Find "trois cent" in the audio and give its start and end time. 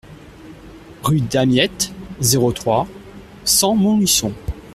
2.51-3.75